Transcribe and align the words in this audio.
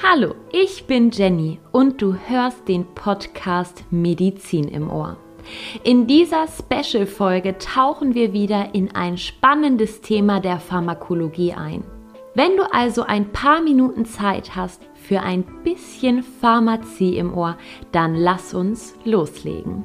Hallo, 0.00 0.36
ich 0.52 0.84
bin 0.84 1.10
Jenny 1.10 1.58
und 1.72 2.00
du 2.00 2.14
hörst 2.14 2.68
den 2.68 2.86
Podcast 2.94 3.82
Medizin 3.90 4.68
im 4.68 4.92
Ohr. 4.92 5.16
In 5.82 6.06
dieser 6.06 6.46
Special-Folge 6.46 7.58
tauchen 7.58 8.14
wir 8.14 8.32
wieder 8.32 8.76
in 8.76 8.94
ein 8.94 9.18
spannendes 9.18 10.00
Thema 10.00 10.38
der 10.38 10.60
Pharmakologie 10.60 11.52
ein. 11.52 11.82
Wenn 12.34 12.56
du 12.56 12.62
also 12.72 13.02
ein 13.02 13.32
paar 13.32 13.60
Minuten 13.60 14.04
Zeit 14.04 14.54
hast 14.54 14.82
für 14.94 15.20
ein 15.20 15.44
bisschen 15.64 16.22
Pharmazie 16.22 17.18
im 17.18 17.36
Ohr, 17.36 17.58
dann 17.90 18.14
lass 18.14 18.54
uns 18.54 18.94
loslegen. 19.04 19.84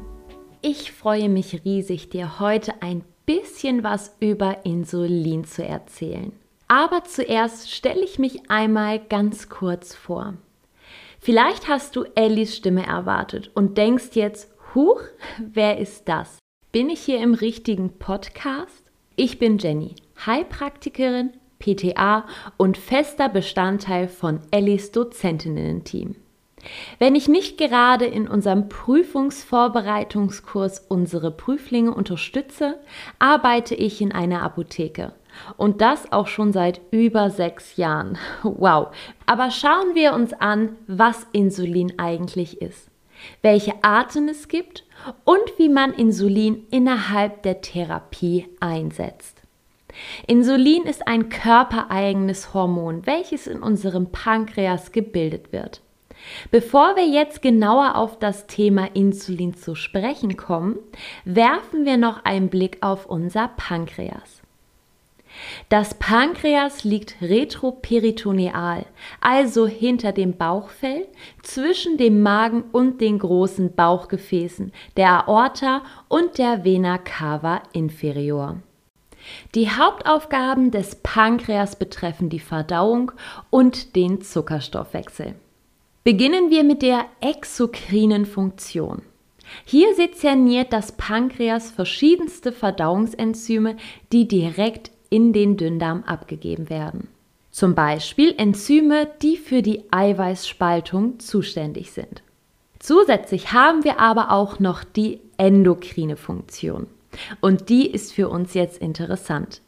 Ich 0.62 0.92
freue 0.92 1.28
mich 1.28 1.66
riesig, 1.66 2.10
dir 2.10 2.40
heute 2.40 2.84
ein 2.84 3.04
bisschen 3.26 3.84
was 3.84 4.16
über 4.20 4.64
Insulin 4.64 5.44
zu 5.44 5.66
erzählen. 5.66 6.34
Aber 6.68 7.04
zuerst 7.04 7.72
stelle 7.72 8.04
ich 8.04 8.20
mich 8.20 8.50
einmal 8.50 9.00
ganz 9.00 9.50
kurz 9.50 9.96
vor. 9.96 10.36
Vielleicht 11.20 11.68
hast 11.68 11.96
du 11.96 12.04
Ellis 12.16 12.56
Stimme 12.56 12.86
erwartet 12.86 13.52
und 13.54 13.78
denkst 13.78 14.10
jetzt, 14.14 14.52
huch, 14.76 15.02
wer 15.40 15.78
ist 15.78 16.10
das? 16.10 16.40
Bin 16.72 16.90
ich 16.90 17.02
hier 17.02 17.20
im 17.20 17.34
richtigen 17.34 18.00
Podcast? 18.00 18.92
Ich 19.16 19.40
bin 19.40 19.58
Jenny, 19.58 19.96
Heilpraktikerin, 20.26 21.34
PTA 21.60 22.26
und 22.58 22.78
fester 22.78 23.30
Bestandteil 23.30 24.08
von 24.08 24.40
Ellis 24.52 24.92
Dozentinnen-Team. 24.92 26.16
Wenn 27.00 27.16
ich 27.16 27.28
nicht 27.28 27.58
gerade 27.58 28.06
in 28.06 28.28
unserem 28.28 28.70
Prüfungsvorbereitungskurs 28.70 30.80
unsere 30.80 31.32
Prüflinge 31.32 31.94
unterstütze, 31.94 32.80
arbeite 33.20 33.76
ich 33.76 34.02
in 34.02 34.12
einer 34.12 34.42
Apotheke. 34.42 35.14
Und 35.58 35.82
das 35.82 36.12
auch 36.12 36.28
schon 36.28 36.54
seit 36.54 36.82
über 36.92 37.30
sechs 37.30 37.78
Jahren. 37.78 38.18
Wow. 38.44 38.88
Aber 39.26 39.52
schauen 39.52 39.96
wir 39.96 40.14
uns 40.14 40.34
an, 40.34 40.76
was 40.88 41.26
Insulin 41.32 41.94
eigentlich 41.98 42.62
ist, 42.62 42.90
welche 43.42 43.74
Arten 43.84 44.30
es 44.30 44.48
gibt 44.48 44.86
und 45.24 45.58
wie 45.58 45.70
man 45.70 45.94
Insulin 45.94 46.66
innerhalb 46.72 47.44
der 47.44 47.62
Therapie 47.62 48.48
einsetzt. 48.60 49.42
Insulin 50.28 50.84
ist 50.84 51.08
ein 51.08 51.30
körpereigenes 51.30 52.54
Hormon, 52.54 53.06
welches 53.06 53.48
in 53.48 53.62
unserem 53.62 54.12
Pankreas 54.12 54.92
gebildet 54.92 55.52
wird. 55.52 55.82
Bevor 56.52 56.96
wir 56.96 57.06
jetzt 57.06 57.42
genauer 57.42 57.96
auf 57.96 58.18
das 58.18 58.48
Thema 58.48 58.88
Insulin 58.94 59.54
zu 59.54 59.76
sprechen 59.76 60.38
kommen, 60.38 60.78
werfen 61.26 61.86
wir 61.86 61.98
noch 61.98 62.24
einen 62.24 62.50
Blick 62.50 62.78
auf 62.82 63.06
unser 63.06 63.50
Pankreas. 63.50 64.43
Das 65.70 65.96
Pankreas 65.96 66.84
liegt 66.84 67.16
retroperitoneal, 67.22 68.86
also 69.22 69.68
hinter 69.68 70.12
dem 70.12 70.38
Bauchfell, 70.38 71.08
zwischen 71.42 71.98
dem 71.98 72.22
Magen 72.22 72.64
und 72.72 73.02
den 73.02 73.20
großen 73.20 73.76
Bauchgefäßen, 73.76 74.72
der 74.98 75.28
Aorta 75.28 75.84
und 76.08 76.38
der 76.38 76.64
Vena 76.64 76.98
cava 76.98 77.64
inferior. 77.74 78.58
Die 79.56 79.70
Hauptaufgaben 79.70 80.72
des 80.72 80.96
Pankreas 80.96 81.78
betreffen 81.78 82.30
die 82.30 82.40
Verdauung 82.40 83.12
und 83.50 83.96
den 83.96 84.22
Zuckerstoffwechsel. 84.22 85.36
Beginnen 86.04 86.50
wir 86.50 86.64
mit 86.66 86.82
der 86.82 87.06
exokrinen 87.22 88.26
Funktion. 88.26 89.04
Hier 89.66 89.94
sezerniert 89.96 90.74
das 90.74 90.94
Pankreas 90.94 91.72
verschiedenste 91.72 92.52
Verdauungsenzyme, 92.52 93.78
die 94.12 94.28
direkt 94.28 94.92
in 95.14 95.32
den 95.32 95.58
Dünndarm 95.58 96.04
abgegeben 96.08 96.72
werden. 96.72 97.08
Zum 97.52 97.76
Beispiel 97.76 98.34
Enzyme, 98.36 99.08
die 99.22 99.38
für 99.38 99.62
die 99.62 99.84
Eiweißspaltung 99.92 101.20
zuständig 101.20 101.92
sind. 101.92 102.24
Zusätzlich 102.80 103.54
haben 103.54 103.84
wir 103.84 104.00
aber 104.00 104.32
auch 104.32 104.60
noch 104.60 104.84
die 104.84 105.20
endokrine 105.38 106.18
Funktion. 106.18 106.88
Und 107.42 107.70
die 107.70 107.92
ist 107.92 108.12
für 108.12 108.28
uns 108.28 108.56
jetzt 108.56 108.80
interessant. 108.80 109.62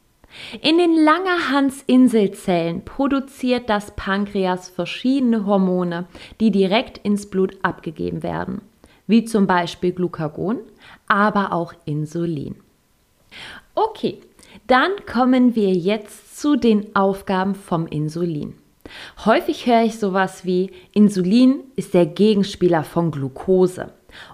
In 0.62 0.80
den 0.80 0.96
Langerhans-Inselzellen 0.96 2.84
produziert 2.84 3.70
das 3.70 3.96
Pankreas 3.96 4.68
verschiedene 4.68 5.46
Hormone, 5.46 6.08
die 6.40 6.50
direkt 6.50 6.98
ins 6.98 7.30
Blut 7.30 7.56
abgegeben 7.62 8.24
werden, 8.24 8.62
wie 9.06 9.26
zum 9.26 9.46
Beispiel 9.46 9.92
Glucagon, 9.92 10.58
aber 11.08 11.54
auch 11.54 11.74
Insulin. 11.86 12.56
Okay, 13.76 14.22
dann 14.68 14.92
kommen 15.12 15.56
wir 15.56 15.72
jetzt 15.72 16.40
zu 16.40 16.56
den 16.56 16.96
Aufgaben 16.96 17.56
vom 17.56 17.88
Insulin. 17.88 18.56
Häufig 19.26 19.66
höre 19.66 19.84
ich 19.84 19.98
sowas 19.98 20.46
wie 20.46 20.72
Insulin 20.94 21.62
ist 21.76 21.94
der 21.94 22.06
Gegenspieler 22.06 22.84
von 22.84 23.12
Glucose 23.12 23.92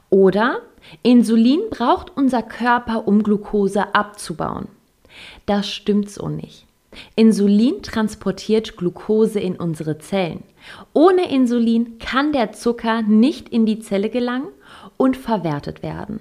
oder 0.10 0.60
Insulin 1.04 1.62
braucht 1.70 2.16
unser 2.16 2.42
Körper, 2.42 3.08
um 3.08 3.24
Glucose 3.24 3.96
abzubauen. 3.96 4.68
Das 5.46 5.70
stimmt 5.70 6.10
so 6.10 6.28
nicht. 6.28 6.66
Insulin 7.16 7.82
transportiert 7.82 8.76
Glucose 8.76 9.40
in 9.40 9.56
unsere 9.56 9.98
Zellen. 10.00 10.44
Ohne 10.94 11.32
Insulin 11.32 11.98
kann 12.00 12.34
der 12.34 12.52
Zucker 12.52 13.02
nicht 13.02 13.50
in 13.50 13.66
die 13.66 13.80
Zelle 13.80 14.10
gelangen 14.10 14.50
und 14.98 15.16
verwertet 15.16 15.84
werden. 15.84 16.20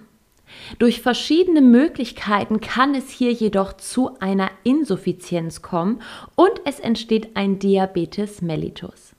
Durch 0.79 1.01
verschiedene 1.01 1.61
Möglichkeiten 1.61 2.61
kann 2.61 2.95
es 2.95 3.11
hier 3.11 3.33
jedoch 3.33 3.73
zu 3.75 4.19
einer 4.21 4.51
Insuffizienz 4.63 5.63
kommen 5.63 6.01
und 6.37 6.53
es 6.65 6.81
entsteht 6.81 7.37
ein 7.37 7.59
Diabetes 7.59 8.43
mellitus. 8.43 9.15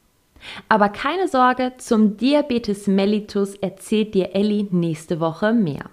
Aber 0.70 0.90
keine 0.90 1.28
Sorge, 1.28 1.74
zum 1.78 2.18
Diabetes 2.18 2.88
mellitus 2.88 3.56
erzählt 3.56 4.14
dir 4.14 4.34
Elli 4.34 4.68
nächste 4.72 5.20
Woche 5.20 5.54
mehr. 5.54 5.90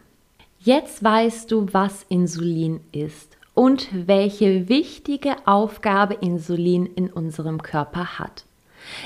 Jetzt 0.61 1.05
weißt 1.05 1.51
du, 1.53 1.67
was 1.73 2.05
Insulin 2.09 2.81
ist 2.93 3.37
und 3.55 3.89
welche 3.93 4.69
wichtige 4.69 5.37
Aufgabe 5.47 6.15
Insulin 6.15 6.87
in 6.87 7.13
unserem 7.13 7.63
Körper 7.63 8.19
hat. 8.19 8.48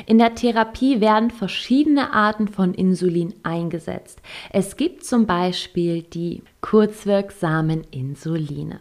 In 0.06 0.19
der 0.19 0.34
Therapie 0.34 1.00
werden 1.00 1.31
verschiedene 1.31 2.12
Arten 2.12 2.48
von 2.48 2.75
Insulin 2.75 3.34
eingesetzt. 3.43 4.20
Es 4.50 4.76
gibt 4.76 5.04
zum 5.04 5.26
Beispiel 5.26 6.03
die 6.03 6.43
kurzwirksamen 6.60 7.84
Insuline. 7.91 8.81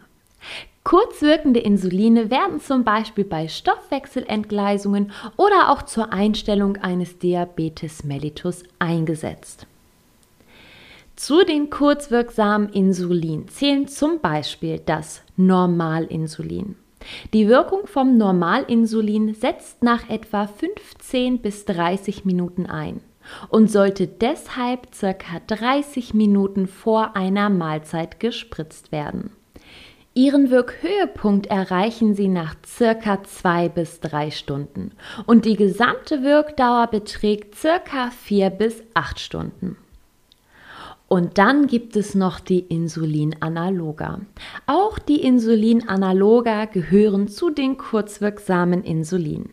Kurzwirkende 0.84 1.60
Insuline 1.60 2.30
werden 2.30 2.60
zum 2.60 2.82
Beispiel 2.82 3.24
bei 3.24 3.46
Stoffwechselentgleisungen 3.46 5.12
oder 5.36 5.70
auch 5.70 5.82
zur 5.82 6.12
Einstellung 6.12 6.76
eines 6.78 7.18
Diabetes 7.18 8.02
mellitus 8.02 8.64
eingesetzt. 8.80 9.66
Zu 11.14 11.44
den 11.44 11.70
kurzwirksamen 11.70 12.68
Insulin 12.70 13.46
zählen 13.46 13.86
zum 13.86 14.20
Beispiel 14.20 14.80
das 14.84 15.22
Normalinsulin. 15.36 16.74
Die 17.32 17.48
Wirkung 17.48 17.86
vom 17.86 18.16
Normalinsulin 18.16 19.34
setzt 19.34 19.82
nach 19.82 20.08
etwa 20.08 20.46
15 20.46 21.38
bis 21.38 21.64
30 21.64 22.24
Minuten 22.24 22.66
ein 22.66 23.00
und 23.48 23.70
sollte 23.70 24.06
deshalb 24.06 24.88
ca. 24.98 25.40
30 25.46 26.14
Minuten 26.14 26.66
vor 26.66 27.16
einer 27.16 27.50
Mahlzeit 27.50 28.20
gespritzt 28.20 28.92
werden. 28.92 29.30
Ihren 30.14 30.50
Wirkhöhepunkt 30.50 31.46
erreichen 31.46 32.14
sie 32.14 32.28
nach 32.28 32.54
circa 32.66 33.24
zwei 33.24 33.70
bis 33.70 34.00
drei 34.00 34.30
Stunden 34.30 34.92
und 35.24 35.46
die 35.46 35.56
gesamte 35.56 36.22
Wirkdauer 36.22 36.88
beträgt 36.88 37.54
circa 37.54 38.10
vier 38.10 38.50
bis 38.50 38.82
acht 38.92 39.20
Stunden. 39.20 39.78
Und 41.12 41.36
dann 41.36 41.66
gibt 41.66 41.94
es 41.96 42.14
noch 42.14 42.40
die 42.40 42.60
Insulinanaloga. 42.60 44.22
Auch 44.66 44.98
die 44.98 45.20
Insulinanaloga 45.20 46.64
gehören 46.64 47.28
zu 47.28 47.50
den 47.50 47.76
kurzwirksamen 47.76 48.82
Insulin. 48.82 49.50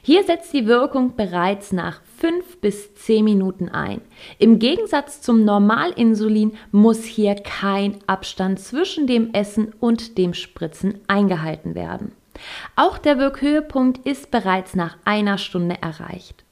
Hier 0.00 0.24
setzt 0.24 0.54
die 0.54 0.66
Wirkung 0.66 1.14
bereits 1.14 1.72
nach 1.72 2.00
5 2.16 2.62
bis 2.62 2.94
10 2.94 3.22
Minuten 3.22 3.68
ein. 3.68 4.00
Im 4.38 4.58
Gegensatz 4.58 5.20
zum 5.20 5.44
Normalinsulin 5.44 6.52
muss 6.72 7.04
hier 7.04 7.34
kein 7.34 7.98
Abstand 8.06 8.58
zwischen 8.58 9.06
dem 9.06 9.34
Essen 9.34 9.74
und 9.80 10.16
dem 10.16 10.32
Spritzen 10.32 11.00
eingehalten 11.06 11.74
werden. 11.74 12.12
Auch 12.76 12.96
der 12.96 13.18
Wirkhöhepunkt 13.18 14.06
ist 14.06 14.30
bereits 14.30 14.74
nach 14.74 14.96
einer 15.04 15.36
Stunde 15.36 15.76
erreicht. 15.82 16.46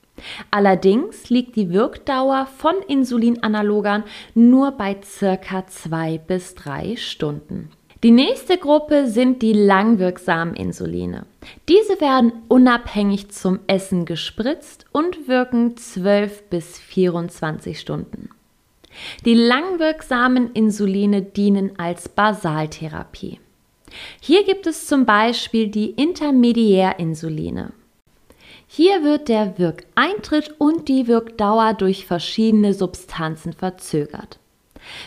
Allerdings 0.50 1.28
liegt 1.30 1.56
die 1.56 1.70
Wirkdauer 1.70 2.46
von 2.56 2.74
Insulinanalogern 2.88 4.04
nur 4.34 4.72
bei 4.72 4.96
circa 5.04 5.66
zwei 5.66 6.18
bis 6.18 6.54
drei 6.54 6.96
Stunden. 6.96 7.70
Die 8.02 8.10
nächste 8.10 8.58
Gruppe 8.58 9.08
sind 9.08 9.42
die 9.42 9.54
langwirksamen 9.54 10.54
Insuline. 10.54 11.26
Diese 11.68 12.00
werden 12.00 12.32
unabhängig 12.48 13.30
zum 13.30 13.60
Essen 13.66 14.04
gespritzt 14.04 14.84
und 14.92 15.28
wirken 15.28 15.76
12 15.76 16.44
bis 16.50 16.78
24 16.78 17.80
Stunden. 17.80 18.28
Die 19.24 19.34
langwirksamen 19.34 20.52
Insuline 20.52 21.22
dienen 21.22 21.78
als 21.78 22.08
Basaltherapie. 22.08 23.40
Hier 24.20 24.44
gibt 24.44 24.66
es 24.66 24.86
zum 24.86 25.06
Beispiel 25.06 25.68
die 25.68 25.90
Intermediärinsuline. 25.90 27.72
Hier 28.66 29.02
wird 29.04 29.28
der 29.28 29.58
Wirkeintritt 29.58 30.54
und 30.58 30.88
die 30.88 31.06
Wirkdauer 31.06 31.74
durch 31.74 32.06
verschiedene 32.06 32.74
Substanzen 32.74 33.52
verzögert. 33.52 34.38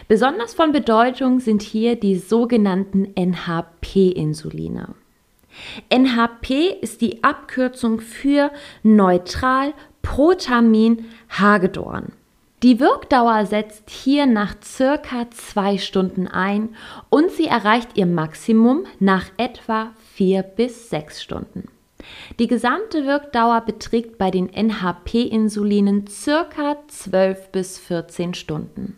Besonders 0.07 0.53
von 0.53 0.71
Bedeutung 0.71 1.39
sind 1.39 1.61
hier 1.61 1.95
die 1.95 2.17
sogenannten 2.17 3.13
NHP-Insuline. 3.15 4.95
NHP 5.89 6.77
ist 6.81 7.01
die 7.01 7.23
Abkürzung 7.23 8.00
für 8.00 8.51
neutral 8.83 9.73
Protamin 10.01 11.06
Hagedorn. 11.29 12.13
Die 12.61 12.79
Wirkdauer 12.79 13.45
setzt 13.45 13.89
hier 13.89 14.25
nach 14.25 14.56
circa 14.61 15.29
zwei 15.31 15.77
Stunden 15.77 16.27
ein 16.27 16.75
und 17.09 17.31
sie 17.31 17.47
erreicht 17.47 17.91
ihr 17.95 18.06
Maximum 18.06 18.85
nach 19.00 19.25
etwa 19.38 19.91
vier 20.13 20.44
bis 20.44 20.89
sechs 20.89 21.21
Stunden. 21.23 21.69
Die 22.39 22.47
gesamte 22.47 23.06
Wirkdauer 23.06 23.61
beträgt 23.61 24.17
bei 24.17 24.31
den 24.31 24.50
NHP-Insulinen 24.53 26.07
circa 26.07 26.77
12 26.88 27.50
bis 27.51 27.79
14 27.79 28.33
Stunden. 28.33 28.97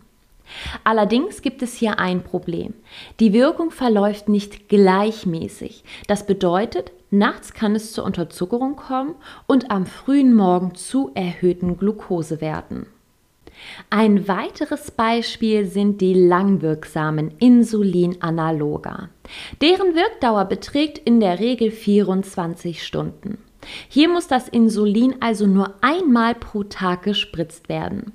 Allerdings 0.84 1.42
gibt 1.42 1.62
es 1.62 1.76
hier 1.76 2.00
ein 2.00 2.24
Problem. 2.24 2.74
Die 3.20 3.34
Wirkung 3.34 3.72
verläuft 3.72 4.30
nicht 4.30 4.70
gleichmäßig. 4.70 5.84
Das 6.08 6.26
bedeutet, 6.26 6.92
nachts 7.10 7.54
kann 7.54 7.76
es 7.76 7.94
zur 7.94 8.04
Unterzuckerung 8.04 8.76
kommen 8.76 9.16
und 9.48 9.72
am 9.72 9.86
frühen 9.86 10.34
Morgen 10.34 10.76
zu 10.76 11.12
erhöhten 11.16 11.78
Glukosewerten. 11.78 12.88
Ein 13.90 14.28
weiteres 14.28 14.92
Beispiel 14.92 15.66
sind 15.66 16.02
die 16.02 16.14
langwirksamen 16.14 17.32
Insulinanaloga. 17.40 19.10
Deren 19.60 19.96
Wirkdauer 19.96 20.46
beträgt 20.46 20.98
in 20.98 21.20
der 21.20 21.40
Regel 21.40 21.72
24 21.72 22.84
Stunden. 22.84 23.38
Hier 23.90 24.10
muss 24.10 24.28
das 24.28 24.48
Insulin 24.48 25.16
also 25.20 25.46
nur 25.46 25.76
einmal 25.82 26.36
pro 26.36 26.64
Tag 26.64 27.04
gespritzt 27.04 27.70
werden. 27.70 28.14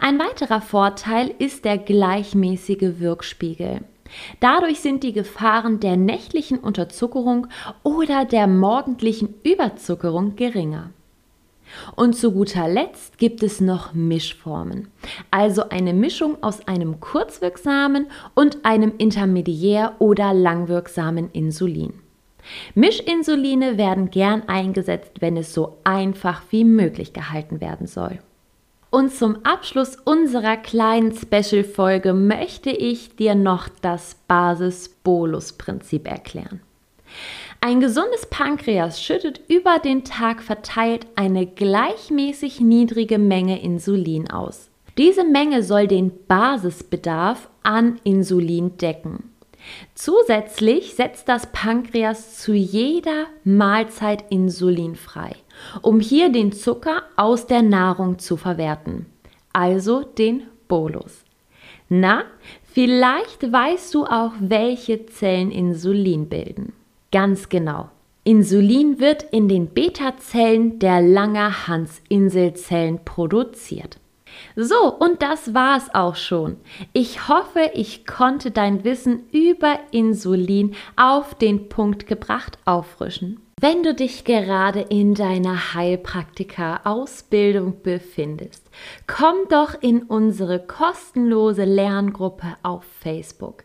Ein 0.00 0.18
weiterer 0.18 0.60
Vorteil 0.60 1.32
ist 1.38 1.64
der 1.64 1.78
gleichmäßige 1.78 2.98
Wirkspiegel. 2.98 3.80
Dadurch 4.40 4.80
sind 4.80 5.02
die 5.02 5.12
Gefahren 5.12 5.80
der 5.80 5.96
nächtlichen 5.96 6.58
Unterzuckerung 6.58 7.46
oder 7.82 8.24
der 8.24 8.46
morgendlichen 8.46 9.34
Überzuckerung 9.42 10.36
geringer. 10.36 10.90
Und 11.96 12.14
zu 12.14 12.32
guter 12.32 12.68
Letzt 12.68 13.18
gibt 13.18 13.42
es 13.42 13.60
noch 13.60 13.94
Mischformen, 13.94 14.88
also 15.30 15.68
eine 15.68 15.92
Mischung 15.92 16.42
aus 16.42 16.66
einem 16.66 17.00
kurzwirksamen 17.00 18.06
und 18.34 18.64
einem 18.64 18.94
intermediär 18.98 19.94
oder 19.98 20.34
langwirksamen 20.34 21.30
Insulin. 21.32 21.94
Mischinsuline 22.74 23.78
werden 23.78 24.10
gern 24.10 24.42
eingesetzt, 24.48 25.20
wenn 25.20 25.36
es 25.36 25.54
so 25.54 25.78
einfach 25.84 26.42
wie 26.50 26.64
möglich 26.64 27.12
gehalten 27.12 27.60
werden 27.60 27.86
soll. 27.86 28.18
Und 28.90 29.12
zum 29.12 29.44
Abschluss 29.44 29.96
unserer 29.96 30.56
kleinen 30.56 31.12
Special-Folge 31.12 32.12
möchte 32.12 32.70
ich 32.70 33.16
dir 33.16 33.34
noch 33.34 33.68
das 33.82 34.14
Basis-Bolus-Prinzip 34.28 36.06
erklären. 36.06 36.60
Ein 37.66 37.80
gesundes 37.80 38.26
Pankreas 38.26 39.02
schüttet 39.02 39.40
über 39.48 39.78
den 39.78 40.04
Tag 40.04 40.42
verteilt 40.42 41.06
eine 41.14 41.46
gleichmäßig 41.46 42.60
niedrige 42.60 43.16
Menge 43.16 43.62
Insulin 43.62 44.30
aus. 44.30 44.68
Diese 44.98 45.24
Menge 45.24 45.62
soll 45.62 45.86
den 45.86 46.12
Basisbedarf 46.28 47.48
an 47.62 47.98
Insulin 48.04 48.76
decken. 48.76 49.30
Zusätzlich 49.94 50.94
setzt 50.94 51.26
das 51.30 51.52
Pankreas 51.52 52.36
zu 52.36 52.52
jeder 52.52 53.28
Mahlzeit 53.44 54.30
Insulin 54.30 54.94
frei, 54.94 55.34
um 55.80 56.00
hier 56.00 56.30
den 56.30 56.52
Zucker 56.52 57.04
aus 57.16 57.46
der 57.46 57.62
Nahrung 57.62 58.18
zu 58.18 58.36
verwerten, 58.36 59.06
also 59.54 60.02
den 60.02 60.42
Bolus. 60.68 61.24
Na, 61.88 62.24
vielleicht 62.62 63.50
weißt 63.50 63.94
du 63.94 64.04
auch, 64.04 64.32
welche 64.38 65.06
Zellen 65.06 65.50
Insulin 65.50 66.28
bilden. 66.28 66.74
Ganz 67.14 67.48
genau. 67.48 67.88
Insulin 68.24 68.98
wird 68.98 69.22
in 69.22 69.48
den 69.48 69.68
Beta-Zellen 69.68 70.80
der 70.80 71.00
Langerhans-Inselzellen 71.00 73.04
produziert. 73.04 74.00
So, 74.56 74.92
und 74.98 75.22
das 75.22 75.54
war's 75.54 75.94
auch 75.94 76.16
schon. 76.16 76.56
Ich 76.92 77.28
hoffe, 77.28 77.70
ich 77.72 78.04
konnte 78.04 78.50
dein 78.50 78.82
Wissen 78.82 79.28
über 79.30 79.78
Insulin 79.92 80.74
auf 80.96 81.36
den 81.36 81.68
Punkt 81.68 82.08
gebracht 82.08 82.58
auffrischen. 82.64 83.38
Wenn 83.60 83.84
du 83.84 83.94
dich 83.94 84.24
gerade 84.24 84.80
in 84.80 85.14
deiner 85.14 85.74
Heilpraktiker-Ausbildung 85.74 87.80
befindest, 87.84 88.68
komm 89.06 89.36
doch 89.48 89.80
in 89.80 90.02
unsere 90.02 90.58
kostenlose 90.58 91.62
Lerngruppe 91.62 92.56
auf 92.64 92.82
Facebook. 92.82 93.62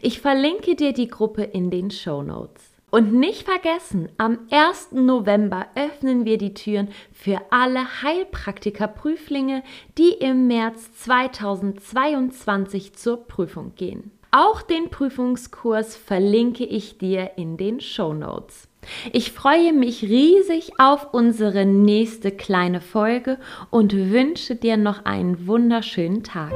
Ich 0.00 0.20
verlinke 0.20 0.76
dir 0.76 0.92
die 0.92 1.08
Gruppe 1.08 1.42
in 1.42 1.72
den 1.72 1.90
Show 1.90 2.22
Notes. 2.22 2.73
Und 2.94 3.12
nicht 3.12 3.42
vergessen, 3.42 4.08
am 4.18 4.38
1. 4.52 4.92
November 4.92 5.66
öffnen 5.74 6.24
wir 6.24 6.38
die 6.38 6.54
Türen 6.54 6.90
für 7.12 7.40
alle 7.50 7.80
Heilpraktiker-Prüflinge, 8.02 9.64
die 9.98 10.10
im 10.10 10.46
März 10.46 10.92
2022 11.02 12.94
zur 12.94 13.26
Prüfung 13.26 13.72
gehen. 13.74 14.12
Auch 14.30 14.62
den 14.62 14.90
Prüfungskurs 14.90 15.96
verlinke 15.96 16.64
ich 16.64 16.96
dir 16.96 17.32
in 17.34 17.56
den 17.56 17.80
Show 17.80 18.14
Notes. 18.14 18.68
Ich 19.12 19.32
freue 19.32 19.72
mich 19.72 20.04
riesig 20.04 20.78
auf 20.78 21.12
unsere 21.12 21.66
nächste 21.66 22.30
kleine 22.30 22.80
Folge 22.80 23.40
und 23.70 23.92
wünsche 23.92 24.54
dir 24.54 24.76
noch 24.76 25.04
einen 25.04 25.48
wunderschönen 25.48 26.22
Tag. 26.22 26.52